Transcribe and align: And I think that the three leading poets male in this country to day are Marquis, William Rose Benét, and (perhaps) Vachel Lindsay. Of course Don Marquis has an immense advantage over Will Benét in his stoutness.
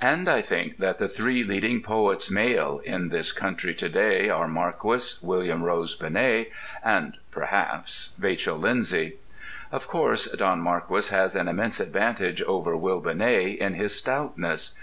And 0.00 0.28
I 0.28 0.40
think 0.40 0.76
that 0.76 0.98
the 0.98 1.08
three 1.08 1.42
leading 1.42 1.82
poets 1.82 2.30
male 2.30 2.80
in 2.84 3.08
this 3.08 3.32
country 3.32 3.74
to 3.74 3.88
day 3.88 4.28
are 4.30 4.46
Marquis, 4.46 5.16
William 5.20 5.64
Rose 5.64 5.98
Benét, 5.98 6.52
and 6.84 7.16
(perhaps) 7.32 8.14
Vachel 8.16 8.56
Lindsay. 8.56 9.14
Of 9.72 9.88
course 9.88 10.30
Don 10.30 10.60
Marquis 10.60 11.10
has 11.12 11.34
an 11.34 11.48
immense 11.48 11.80
advantage 11.80 12.40
over 12.42 12.76
Will 12.76 13.02
Benét 13.02 13.58
in 13.58 13.74
his 13.74 13.92
stoutness. 13.96 14.76